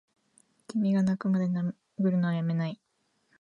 [0.67, 2.77] 君がッ泣くまで殴るのをやめないッ！